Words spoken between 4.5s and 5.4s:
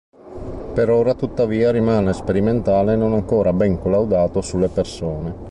persone.